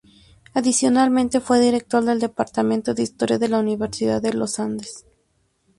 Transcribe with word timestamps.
Adicionalmente, 0.55 1.41
fue 1.41 1.59
director 1.59 2.03
del 2.03 2.19
departamento 2.19 2.95
de 2.95 3.03
Historia 3.03 3.37
de 3.37 3.49
la 3.49 3.59
Universidad 3.59 4.19
de 4.19 4.33
los 4.33 4.57
Andes. 4.59 5.05